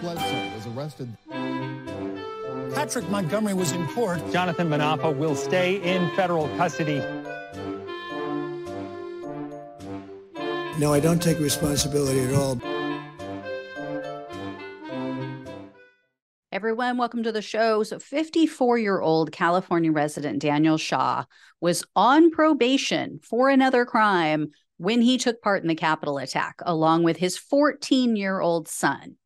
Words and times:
Bledsoe 0.00 0.54
was 0.54 0.66
arrested. 0.68 1.08
Patrick 2.74 3.08
Montgomery 3.08 3.54
was 3.54 3.72
in 3.72 3.86
court. 3.88 4.20
Jonathan 4.30 4.68
Munafo 4.68 5.16
will 5.16 5.34
stay 5.34 5.76
in 5.82 6.14
federal 6.14 6.48
custody. 6.56 6.98
No, 10.78 10.92
I 10.92 11.00
don't 11.00 11.20
take 11.20 11.40
responsibility 11.40 12.20
at 12.20 12.34
all. 12.34 12.60
Everyone, 16.52 16.96
welcome 16.96 17.22
to 17.24 17.32
the 17.32 17.42
show. 17.42 17.82
So, 17.82 17.98
54 17.98 18.78
year 18.78 19.00
old 19.00 19.32
California 19.32 19.92
resident 19.92 20.40
Daniel 20.40 20.78
Shaw 20.78 21.24
was 21.60 21.84
on 21.96 22.30
probation 22.30 23.20
for 23.22 23.50
another 23.50 23.84
crime 23.84 24.52
when 24.76 25.02
he 25.02 25.18
took 25.18 25.42
part 25.42 25.62
in 25.62 25.68
the 25.68 25.74
Capitol 25.74 26.18
attack, 26.18 26.56
along 26.62 27.02
with 27.02 27.16
his 27.16 27.36
14 27.36 28.16
year 28.16 28.40
old 28.40 28.68
son. 28.68 29.16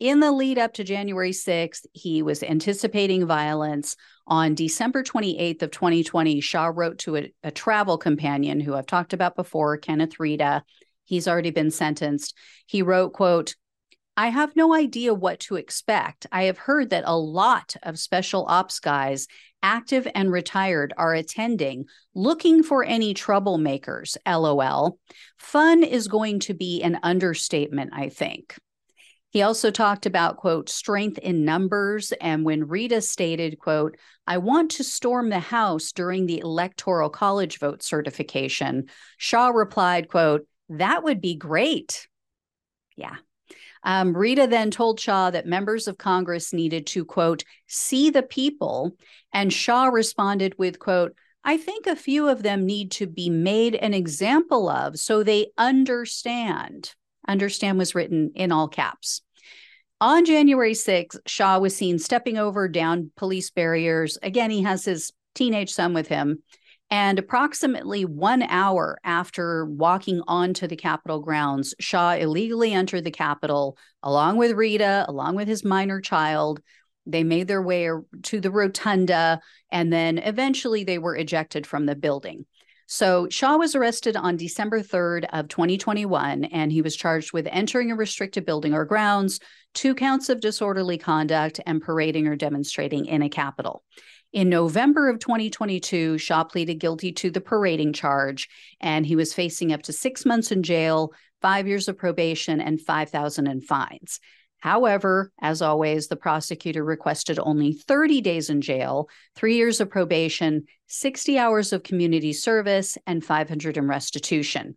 In 0.00 0.20
the 0.20 0.30
lead 0.30 0.58
up 0.58 0.74
to 0.74 0.84
January 0.84 1.32
6th, 1.32 1.84
he 1.92 2.22
was 2.22 2.44
anticipating 2.44 3.26
violence. 3.26 3.96
On 4.28 4.54
December 4.54 5.02
28th 5.02 5.62
of 5.62 5.72
2020, 5.72 6.40
Shaw 6.40 6.70
wrote 6.72 6.98
to 6.98 7.16
a, 7.16 7.32
a 7.42 7.50
travel 7.50 7.98
companion 7.98 8.60
who 8.60 8.74
I've 8.74 8.86
talked 8.86 9.12
about 9.12 9.34
before, 9.34 9.76
Kenneth 9.76 10.20
Rita. 10.20 10.62
He's 11.04 11.26
already 11.26 11.50
been 11.50 11.72
sentenced. 11.72 12.36
He 12.66 12.82
wrote, 12.82 13.12
quote, 13.12 13.56
I 14.16 14.28
have 14.28 14.54
no 14.54 14.72
idea 14.72 15.14
what 15.14 15.40
to 15.40 15.56
expect. 15.56 16.26
I 16.30 16.44
have 16.44 16.58
heard 16.58 16.90
that 16.90 17.04
a 17.06 17.16
lot 17.16 17.74
of 17.82 17.98
special 17.98 18.46
ops 18.48 18.78
guys, 18.78 19.26
active 19.64 20.06
and 20.14 20.30
retired, 20.30 20.92
are 20.96 21.14
attending, 21.14 21.86
looking 22.14 22.62
for 22.62 22.84
any 22.84 23.14
troublemakers. 23.14 24.16
LOL. 24.26 24.98
Fun 25.38 25.82
is 25.82 26.06
going 26.06 26.38
to 26.40 26.54
be 26.54 26.82
an 26.82 27.00
understatement, 27.02 27.90
I 27.94 28.10
think. 28.10 28.56
He 29.30 29.42
also 29.42 29.70
talked 29.70 30.06
about, 30.06 30.38
quote, 30.38 30.68
strength 30.68 31.18
in 31.18 31.44
numbers. 31.44 32.12
And 32.12 32.44
when 32.44 32.66
Rita 32.66 33.02
stated, 33.02 33.58
quote, 33.58 33.96
I 34.26 34.38
want 34.38 34.70
to 34.72 34.84
storm 34.84 35.28
the 35.28 35.38
House 35.38 35.92
during 35.92 36.26
the 36.26 36.38
Electoral 36.38 37.10
College 37.10 37.58
vote 37.58 37.82
certification, 37.82 38.88
Shaw 39.18 39.48
replied, 39.48 40.08
quote, 40.08 40.46
that 40.70 41.04
would 41.04 41.20
be 41.20 41.34
great. 41.34 42.08
Yeah. 42.96 43.16
Um, 43.84 44.16
Rita 44.16 44.46
then 44.46 44.70
told 44.70 44.98
Shaw 44.98 45.30
that 45.30 45.46
members 45.46 45.88
of 45.88 45.98
Congress 45.98 46.52
needed 46.52 46.86
to, 46.88 47.04
quote, 47.04 47.44
see 47.66 48.10
the 48.10 48.22
people. 48.22 48.96
And 49.32 49.52
Shaw 49.52 49.86
responded 49.86 50.54
with, 50.58 50.78
quote, 50.78 51.14
I 51.44 51.56
think 51.56 51.86
a 51.86 51.96
few 51.96 52.28
of 52.28 52.42
them 52.42 52.66
need 52.66 52.90
to 52.92 53.06
be 53.06 53.30
made 53.30 53.74
an 53.74 53.94
example 53.94 54.68
of 54.68 54.98
so 54.98 55.22
they 55.22 55.52
understand. 55.56 56.94
Understand 57.28 57.78
was 57.78 57.94
written 57.94 58.32
in 58.34 58.50
all 58.50 58.66
caps. 58.66 59.22
On 60.00 60.24
January 60.24 60.72
6th, 60.72 61.18
Shaw 61.26 61.58
was 61.58 61.76
seen 61.76 61.98
stepping 61.98 62.38
over 62.38 62.68
down 62.68 63.10
police 63.16 63.50
barriers. 63.50 64.16
Again, 64.22 64.50
he 64.50 64.62
has 64.62 64.84
his 64.84 65.12
teenage 65.34 65.72
son 65.72 65.92
with 65.92 66.08
him. 66.08 66.42
And 66.90 67.18
approximately 67.18 68.06
one 68.06 68.42
hour 68.42 68.98
after 69.04 69.66
walking 69.66 70.22
onto 70.26 70.66
the 70.66 70.76
Capitol 70.76 71.20
grounds, 71.20 71.74
Shaw 71.78 72.14
illegally 72.14 72.72
entered 72.72 73.04
the 73.04 73.10
Capitol 73.10 73.76
along 74.02 74.38
with 74.38 74.52
Rita, 74.52 75.04
along 75.06 75.34
with 75.34 75.48
his 75.48 75.64
minor 75.64 76.00
child. 76.00 76.62
They 77.04 77.24
made 77.24 77.46
their 77.46 77.60
way 77.60 77.90
to 78.22 78.40
the 78.40 78.50
rotunda, 78.50 79.40
and 79.70 79.92
then 79.92 80.18
eventually 80.18 80.84
they 80.84 80.98
were 80.98 81.16
ejected 81.16 81.66
from 81.66 81.84
the 81.84 81.96
building. 81.96 82.46
So 82.90 83.28
Shaw 83.28 83.58
was 83.58 83.74
arrested 83.74 84.16
on 84.16 84.38
December 84.38 84.80
3rd 84.80 85.26
of 85.34 85.48
2021 85.48 86.44
and 86.44 86.72
he 86.72 86.80
was 86.80 86.96
charged 86.96 87.34
with 87.34 87.46
entering 87.50 87.92
a 87.92 87.94
restricted 87.94 88.46
building 88.46 88.72
or 88.72 88.86
grounds, 88.86 89.40
two 89.74 89.94
counts 89.94 90.30
of 90.30 90.40
disorderly 90.40 90.96
conduct 90.96 91.60
and 91.66 91.82
parading 91.82 92.26
or 92.28 92.34
demonstrating 92.34 93.04
in 93.04 93.20
a 93.20 93.28
capitol. 93.28 93.84
In 94.32 94.48
November 94.48 95.10
of 95.10 95.18
2022, 95.18 96.16
Shaw 96.16 96.44
pleaded 96.44 96.76
guilty 96.76 97.12
to 97.12 97.30
the 97.30 97.42
parading 97.42 97.92
charge 97.92 98.48
and 98.80 99.04
he 99.04 99.16
was 99.16 99.34
facing 99.34 99.70
up 99.70 99.82
to 99.82 99.92
6 99.92 100.24
months 100.24 100.50
in 100.50 100.62
jail, 100.62 101.12
5 101.42 101.68
years 101.68 101.88
of 101.88 101.98
probation 101.98 102.58
and 102.58 102.80
5,000 102.80 103.46
in 103.48 103.60
fines. 103.60 104.18
However, 104.58 105.32
as 105.40 105.62
always, 105.62 106.08
the 106.08 106.16
prosecutor 106.16 106.84
requested 106.84 107.38
only 107.38 107.72
30 107.72 108.20
days 108.20 108.50
in 108.50 108.60
jail, 108.60 109.08
three 109.36 109.56
years 109.56 109.80
of 109.80 109.90
probation, 109.90 110.66
60 110.88 111.38
hours 111.38 111.72
of 111.72 111.82
community 111.82 112.32
service, 112.32 112.98
and 113.06 113.24
500 113.24 113.76
in 113.76 113.86
restitution. 113.86 114.76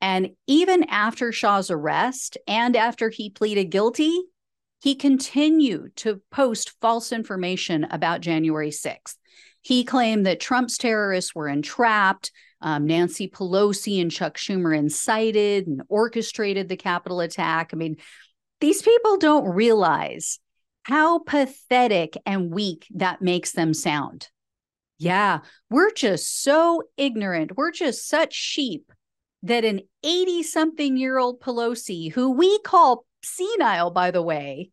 And 0.00 0.32
even 0.46 0.84
after 0.84 1.32
Shaw's 1.32 1.70
arrest 1.70 2.36
and 2.46 2.76
after 2.76 3.08
he 3.08 3.30
pleaded 3.30 3.70
guilty, 3.70 4.20
he 4.82 4.94
continued 4.94 5.96
to 5.96 6.20
post 6.30 6.74
false 6.82 7.10
information 7.10 7.84
about 7.84 8.20
January 8.20 8.68
6th. 8.68 9.16
He 9.62 9.82
claimed 9.82 10.26
that 10.26 10.40
Trump's 10.40 10.76
terrorists 10.76 11.34
were 11.34 11.48
entrapped. 11.48 12.30
Um, 12.60 12.86
Nancy 12.86 13.28
Pelosi 13.28 14.02
and 14.02 14.10
Chuck 14.10 14.36
Schumer 14.36 14.76
incited 14.76 15.66
and 15.66 15.82
orchestrated 15.88 16.68
the 16.68 16.76
Capitol 16.76 17.20
attack. 17.20 17.70
I 17.72 17.76
mean, 17.76 17.96
these 18.60 18.82
people 18.82 19.18
don't 19.18 19.46
realize 19.46 20.38
how 20.84 21.18
pathetic 21.20 22.16
and 22.26 22.52
weak 22.52 22.86
that 22.94 23.22
makes 23.22 23.52
them 23.52 23.74
sound. 23.74 24.28
Yeah, 24.98 25.40
we're 25.70 25.92
just 25.92 26.42
so 26.42 26.82
ignorant. 26.96 27.56
We're 27.56 27.72
just 27.72 28.08
such 28.08 28.32
sheep 28.32 28.92
that 29.42 29.64
an 29.64 29.80
80 30.02 30.42
something 30.42 30.96
year 30.96 31.18
old 31.18 31.40
Pelosi, 31.40 32.12
who 32.12 32.30
we 32.30 32.58
call 32.60 33.04
senile, 33.22 33.90
by 33.90 34.10
the 34.10 34.22
way, 34.22 34.70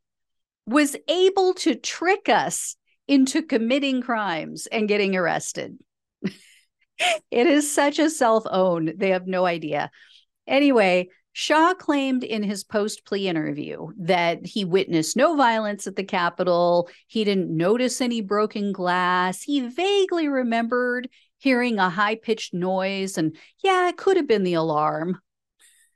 was 0.66 0.96
able 1.08 1.54
to 1.56 1.76
trick 1.76 2.30
us 2.30 2.76
into 3.08 3.42
committing 3.42 4.02
crimes 4.02 4.68
and 4.68 4.88
getting 4.88 5.16
arrested. 5.16 5.78
it 6.24 7.48
is 7.48 7.74
such 7.74 8.00
a 8.00 8.10
self 8.10 8.44
own. 8.50 8.94
They 8.96 9.10
have 9.10 9.28
no 9.28 9.46
idea. 9.46 9.90
Anyway, 10.48 11.10
Shaw 11.34 11.74
claimed 11.74 12.24
in 12.24 12.44
his 12.44 12.64
post 12.64 13.06
plea 13.06 13.28
interview 13.28 13.88
that 13.98 14.46
he 14.46 14.66
witnessed 14.66 15.16
no 15.16 15.36
violence 15.36 15.88
at 15.88 15.96
the 15.96 16.04
Capitol. 16.04 16.90
He 17.08 17.24
didn't 17.24 17.56
notice 17.56 18.02
any 18.02 18.22
broken 18.22 18.72
glass. 18.72 19.42
He 19.42 19.62
vaguely 19.62 20.28
remembered 20.28 21.10
hearing 21.38 21.80
a 21.80 21.90
high 21.90 22.16
pitched 22.16 22.54
noise, 22.54 23.18
and 23.18 23.36
yeah, 23.64 23.88
it 23.90 23.98
could 23.98 24.18
have 24.18 24.28
been 24.28 24.44
the 24.44 24.54
alarm. 24.56 25.20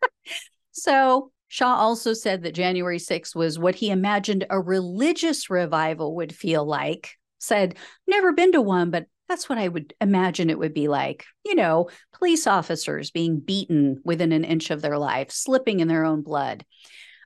so, 0.72 1.32
Shaw 1.48 1.76
also 1.76 2.14
said 2.14 2.44
that 2.44 2.56
January 2.56 2.98
6th 2.98 3.36
was 3.36 3.60
what 3.60 3.76
he 3.76 3.90
imagined 3.90 4.46
a 4.50 4.60
religious 4.60 5.50
revival 5.50 6.16
would 6.16 6.34
feel 6.34 6.66
like. 6.66 7.12
Said, 7.38 7.76
never 8.08 8.34
been 8.34 8.54
to 8.54 8.62
one, 8.62 8.90
but 8.90 9.06
that's 9.28 9.50
what 9.50 9.58
I 9.58 9.68
would 9.68 9.94
imagine 10.02 10.50
it 10.50 10.60
would 10.60 10.74
be 10.74 10.88
like. 10.88 11.26
You 11.44 11.56
know, 11.56 11.90
police 12.14 12.48
officers 12.48 13.12
being 13.12 13.40
beaten 13.40 14.02
within 14.04 14.32
an 14.32 14.44
inch 14.44 14.70
of 14.70 14.82
their 14.82 14.98
life, 14.98 15.32
slipping 15.32 15.80
in 15.80 15.88
their 15.88 16.06
own 16.06 16.22
blood. 16.22 16.66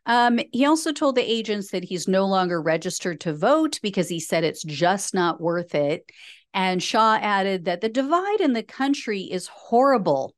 Um, 0.05 0.39
he 0.51 0.65
also 0.65 0.91
told 0.91 1.15
the 1.15 1.31
agents 1.31 1.71
that 1.71 1.83
he's 1.83 2.07
no 2.07 2.25
longer 2.25 2.61
registered 2.61 3.19
to 3.21 3.33
vote 3.33 3.79
because 3.83 4.09
he 4.09 4.19
said 4.19 4.43
it's 4.43 4.63
just 4.63 5.13
not 5.13 5.41
worth 5.41 5.75
it. 5.75 6.09
And 6.53 6.81
Shaw 6.81 7.19
added 7.21 7.65
that 7.65 7.81
the 7.81 7.89
divide 7.89 8.41
in 8.41 8.53
the 8.53 8.63
country 8.63 9.21
is 9.21 9.47
horrible. 9.47 10.33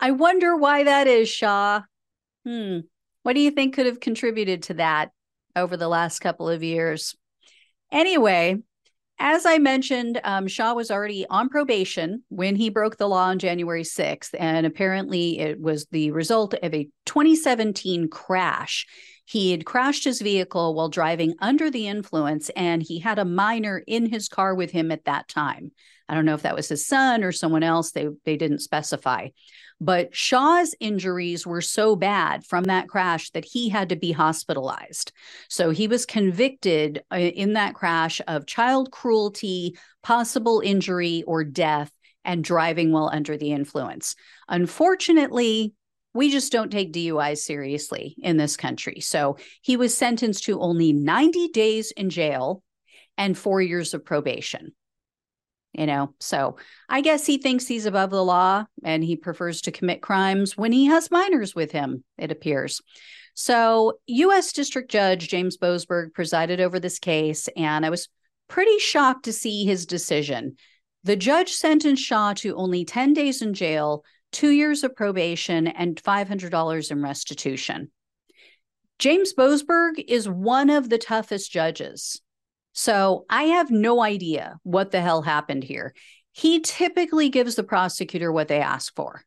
I 0.00 0.12
wonder 0.12 0.56
why 0.56 0.84
that 0.84 1.06
is, 1.06 1.28
Shaw. 1.28 1.82
Hmm. 2.46 2.80
What 3.22 3.34
do 3.34 3.40
you 3.40 3.50
think 3.50 3.74
could 3.74 3.86
have 3.86 4.00
contributed 4.00 4.64
to 4.64 4.74
that 4.74 5.10
over 5.56 5.76
the 5.76 5.88
last 5.88 6.20
couple 6.20 6.48
of 6.48 6.62
years? 6.62 7.14
Anyway, 7.90 8.62
as 9.18 9.46
I 9.46 9.58
mentioned, 9.58 10.20
um, 10.24 10.46
Shaw 10.48 10.74
was 10.74 10.90
already 10.90 11.26
on 11.28 11.48
probation 11.48 12.24
when 12.28 12.56
he 12.56 12.68
broke 12.68 12.96
the 12.96 13.08
law 13.08 13.26
on 13.26 13.38
January 13.38 13.84
6th. 13.84 14.34
And 14.38 14.66
apparently, 14.66 15.38
it 15.38 15.60
was 15.60 15.86
the 15.86 16.10
result 16.10 16.54
of 16.54 16.74
a 16.74 16.88
2017 17.06 18.08
crash. 18.08 18.86
He 19.24 19.52
had 19.52 19.64
crashed 19.64 20.04
his 20.04 20.20
vehicle 20.20 20.74
while 20.74 20.88
driving 20.88 21.34
under 21.38 21.70
the 21.70 21.86
influence, 21.88 22.50
and 22.50 22.82
he 22.82 22.98
had 22.98 23.18
a 23.18 23.24
minor 23.24 23.82
in 23.86 24.06
his 24.06 24.28
car 24.28 24.54
with 24.54 24.70
him 24.70 24.90
at 24.90 25.04
that 25.04 25.28
time. 25.28 25.72
I 26.08 26.14
don't 26.14 26.24
know 26.24 26.34
if 26.34 26.42
that 26.42 26.56
was 26.56 26.68
his 26.68 26.86
son 26.86 27.24
or 27.24 27.32
someone 27.32 27.62
else, 27.62 27.92
they, 27.92 28.08
they 28.24 28.36
didn't 28.36 28.58
specify. 28.60 29.28
But 29.80 30.14
Shaw's 30.14 30.74
injuries 30.80 31.46
were 31.46 31.60
so 31.60 31.96
bad 31.96 32.44
from 32.44 32.64
that 32.64 32.88
crash 32.88 33.30
that 33.30 33.44
he 33.44 33.68
had 33.68 33.88
to 33.88 33.96
be 33.96 34.12
hospitalized. 34.12 35.12
So 35.48 35.70
he 35.70 35.88
was 35.88 36.06
convicted 36.06 37.02
uh, 37.12 37.16
in 37.16 37.54
that 37.54 37.74
crash 37.74 38.20
of 38.28 38.46
child 38.46 38.92
cruelty, 38.92 39.76
possible 40.02 40.60
injury, 40.64 41.24
or 41.26 41.42
death, 41.42 41.90
and 42.24 42.44
driving 42.44 42.92
while 42.92 43.10
under 43.12 43.36
the 43.36 43.52
influence. 43.52 44.14
Unfortunately, 44.48 45.74
we 46.14 46.30
just 46.30 46.52
don't 46.52 46.70
take 46.70 46.92
DUIs 46.92 47.38
seriously 47.38 48.14
in 48.22 48.36
this 48.36 48.56
country. 48.56 49.00
So 49.00 49.36
he 49.60 49.76
was 49.76 49.96
sentenced 49.96 50.44
to 50.44 50.60
only 50.60 50.92
90 50.92 51.48
days 51.48 51.90
in 51.90 52.08
jail 52.08 52.62
and 53.18 53.36
four 53.36 53.60
years 53.60 53.94
of 53.94 54.04
probation. 54.04 54.72
You 55.74 55.86
know? 55.86 56.14
So 56.20 56.56
i 56.88 57.00
guess 57.00 57.26
he 57.26 57.38
thinks 57.38 57.66
he's 57.66 57.86
above 57.86 58.10
the 58.10 58.24
law 58.24 58.64
and 58.82 59.02
he 59.02 59.16
prefers 59.16 59.60
to 59.62 59.72
commit 59.72 60.02
crimes 60.02 60.56
when 60.56 60.72
he 60.72 60.86
has 60.86 61.10
minors 61.10 61.54
with 61.54 61.72
him 61.72 62.04
it 62.18 62.30
appears. 62.30 62.80
So 63.34 63.94
u.s 64.06 64.52
district 64.52 64.90
judge 64.90 65.28
james 65.28 65.56
boasberg 65.58 66.14
presided 66.14 66.60
over 66.60 66.78
this 66.78 66.98
case 66.98 67.48
and 67.56 67.84
i 67.84 67.90
was 67.90 68.08
pretty 68.48 68.78
shocked 68.78 69.24
to 69.24 69.32
see 69.32 69.64
his 69.64 69.86
decision. 69.86 70.56
The 71.02 71.16
judge 71.16 71.52
sentenced 71.52 72.02
shaw 72.02 72.32
to 72.34 72.56
only 72.56 72.84
10 72.84 73.12
days 73.12 73.42
in 73.42 73.54
jail 73.54 74.04
two 74.32 74.50
years 74.50 74.84
of 74.84 74.96
probation 74.96 75.66
and 75.66 76.02
$500 76.02 76.90
in 76.90 77.02
restitution. 77.02 77.90
James 78.98 79.34
boasberg 79.34 80.02
is 80.06 80.28
one 80.28 80.70
of 80.70 80.88
the 80.88 80.98
toughest 80.98 81.50
judges 81.50 82.20
so 82.74 83.24
I 83.30 83.44
have 83.44 83.70
no 83.70 84.02
idea 84.02 84.58
what 84.64 84.90
the 84.90 85.00
hell 85.00 85.22
happened 85.22 85.62
here. 85.62 85.94
He 86.32 86.60
typically 86.60 87.28
gives 87.28 87.54
the 87.54 87.62
prosecutor 87.62 88.32
what 88.32 88.48
they 88.48 88.60
ask 88.60 88.94
for. 88.96 89.22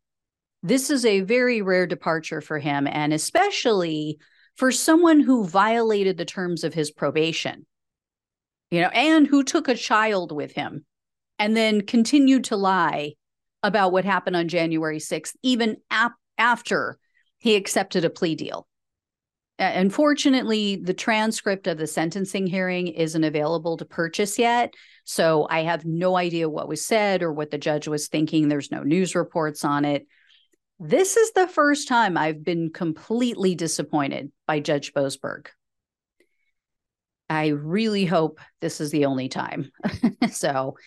This 0.62 0.90
is 0.90 1.06
a 1.06 1.22
very 1.22 1.62
rare 1.62 1.88
departure 1.88 2.42
for 2.42 2.60
him, 2.60 2.88
and 2.88 3.14
especially 3.14 4.18
for 4.56 4.70
someone 4.70 5.22
who 5.22 5.48
violated 5.48 6.18
the 6.18 6.26
terms 6.26 6.66
of 6.66 6.74
his 6.74 6.92
probation, 6.92 7.66
you 8.70 8.82
know, 8.82 8.90
and 8.90 9.26
who 9.26 9.46
took 9.46 9.70
a 9.70 9.76
child 9.76 10.34
with 10.34 10.52
him 10.52 10.86
and 11.40 11.56
then 11.56 11.82
continued 11.82 12.44
to 12.46 12.58
lie 12.58 13.14
about 13.64 13.94
what 13.94 14.04
happened 14.04 14.36
on 14.36 14.50
January 14.50 15.00
6th, 15.00 15.36
even 15.42 15.78
ap- 15.90 16.16
after 16.38 16.98
he 17.38 17.56
accepted 17.56 18.04
a 18.04 18.10
plea 18.10 18.36
deal 18.36 18.68
unfortunately, 19.60 20.76
the 20.76 20.94
transcript 20.94 21.68
of 21.68 21.78
the 21.78 21.88
sentencing 21.88 22.48
hearing 22.48 22.88
isn't 22.88 23.24
available 23.24 23.78
to 23.78 23.86
purchase 23.86 24.38
yet. 24.38 24.74
So 25.04 25.48
I 25.50 25.64
have 25.64 25.86
no 25.86 26.16
idea 26.16 26.50
what 26.50 26.68
was 26.68 26.86
said 26.86 27.24
or 27.24 27.32
what 27.32 27.52
the 27.52 27.58
judge 27.58 27.88
was 27.88 28.08
thinking. 28.08 28.48
There's 28.48 28.72
no 28.72 28.84
news 28.84 29.16
reports 29.16 29.66
on 29.66 29.86
it. 29.86 30.06
This 30.80 31.18
is 31.18 31.32
the 31.32 31.48
first 31.48 31.88
time 31.88 32.18
I've 32.18 32.44
been 32.44 32.72
completely 32.72 33.56
disappointed 33.56 34.32
by 34.46 34.60
Judge 34.60 34.94
Boasberg. 34.94 35.48
I 37.30 37.48
really 37.48 38.06
hope 38.06 38.40
this 38.62 38.80
is 38.80 38.92
the 38.92 39.06
only 39.06 39.28
time. 39.28 39.72
so 40.32 40.78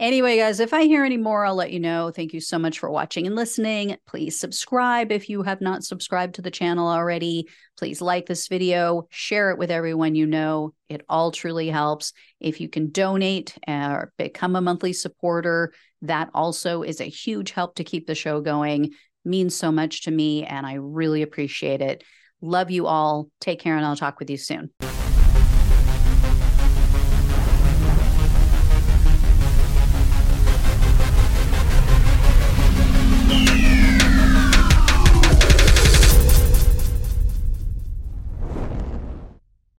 Anyway, 0.00 0.38
guys, 0.38 0.60
if 0.60 0.72
I 0.72 0.84
hear 0.84 1.04
any 1.04 1.18
more, 1.18 1.44
I'll 1.44 1.54
let 1.54 1.72
you 1.72 1.78
know. 1.78 2.10
Thank 2.10 2.32
you 2.32 2.40
so 2.40 2.58
much 2.58 2.78
for 2.78 2.90
watching 2.90 3.26
and 3.26 3.36
listening. 3.36 3.98
Please 4.06 4.40
subscribe 4.40 5.12
if 5.12 5.28
you 5.28 5.42
have 5.42 5.60
not 5.60 5.84
subscribed 5.84 6.36
to 6.36 6.42
the 6.42 6.50
channel 6.50 6.88
already. 6.88 7.46
Please 7.78 8.00
like 8.00 8.24
this 8.24 8.48
video, 8.48 9.06
share 9.10 9.50
it 9.50 9.58
with 9.58 9.70
everyone 9.70 10.14
you 10.14 10.24
know. 10.24 10.72
It 10.88 11.04
all 11.06 11.30
truly 11.30 11.68
helps. 11.68 12.14
If 12.40 12.62
you 12.62 12.68
can 12.70 12.90
donate 12.90 13.58
or 13.68 14.10
become 14.16 14.56
a 14.56 14.62
monthly 14.62 14.94
supporter, 14.94 15.74
that 16.00 16.30
also 16.32 16.82
is 16.82 17.02
a 17.02 17.04
huge 17.04 17.50
help 17.50 17.74
to 17.74 17.84
keep 17.84 18.06
the 18.06 18.14
show 18.14 18.40
going. 18.40 18.94
Means 19.26 19.54
so 19.54 19.70
much 19.70 20.04
to 20.04 20.10
me, 20.10 20.46
and 20.46 20.64
I 20.64 20.76
really 20.80 21.20
appreciate 21.20 21.82
it. 21.82 22.04
Love 22.40 22.70
you 22.70 22.86
all. 22.86 23.28
Take 23.38 23.60
care, 23.60 23.76
and 23.76 23.84
I'll 23.84 23.96
talk 23.96 24.18
with 24.18 24.30
you 24.30 24.38
soon. 24.38 24.70